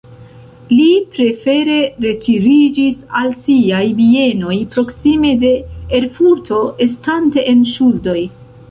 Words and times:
Li 0.77 0.85
prefere 1.17 1.75
retiriĝis 2.05 3.05
al 3.21 3.29
siaj 3.45 3.83
bienoj 4.01 4.59
proksime 4.75 5.37
de 5.45 5.55
Erfurto, 6.01 6.63
estante 6.89 7.51
en 7.55 7.65
ŝuldoj. 7.77 8.21